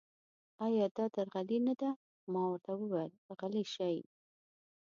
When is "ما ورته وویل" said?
2.31-3.11